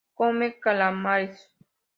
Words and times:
Come 0.19 0.45
calamares. 0.63 1.37